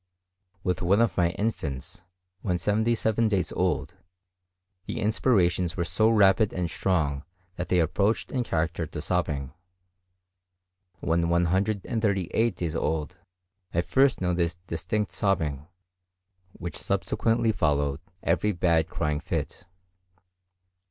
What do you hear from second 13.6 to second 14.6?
I first noticed